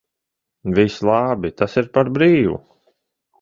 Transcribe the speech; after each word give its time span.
Viss 0.77 0.95
labi, 1.09 1.51
tas 1.61 1.77
ir 1.83 1.91
par 1.99 2.11
brīvu. 2.17 2.57